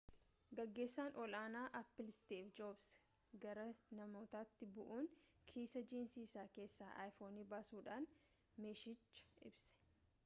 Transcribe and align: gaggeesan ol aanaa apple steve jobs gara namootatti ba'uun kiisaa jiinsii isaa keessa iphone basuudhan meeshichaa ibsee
gaggeesan 0.59 1.17
ol 1.23 1.33
aanaa 1.39 1.67
apple 1.81 2.13
steve 2.19 2.47
jobs 2.59 2.87
gara 3.43 3.65
namootatti 3.99 4.69
ba'uun 4.79 5.11
kiisaa 5.53 5.85
jiinsii 5.93 6.25
isaa 6.31 6.49
keessa 6.59 6.91
iphone 7.07 7.47
basuudhan 7.55 8.11
meeshichaa 8.67 9.31
ibsee 9.53 9.81